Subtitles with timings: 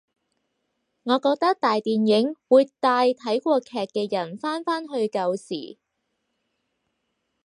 [1.03, 5.77] 我覺得大電影會帶睇過劇嘅人返返去舊時